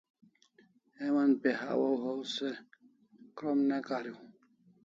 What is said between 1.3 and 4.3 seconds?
pe hawaw haw se krom ne kariu